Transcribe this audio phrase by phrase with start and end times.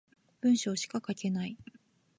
[0.39, 1.55] 文章しか書けない